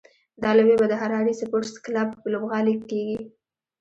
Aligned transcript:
دا 0.41 0.49
لوبې 0.57 0.75
به 0.79 0.85
د 0.89 0.93
هراري 1.01 1.33
سپورټس 1.39 1.75
کلب 1.85 2.09
په 2.21 2.27
لوبغالي 2.33 2.73
کې 2.75 2.85
کېږي. 2.89 3.17